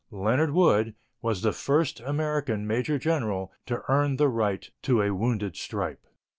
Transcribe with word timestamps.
Leonard 0.09 0.49
Wood 0.51 0.95
was 1.21 1.43
the 1.43 1.51
first 1.53 1.99
American 1.99 2.65
major 2.65 2.97
general 2.97 3.51
to 3.67 3.83
earn 3.87 4.15
the 4.15 4.29
right 4.29 4.71
to 4.81 4.99
a 5.03 5.13
wounded 5.13 5.55
stripe. 5.55 6.03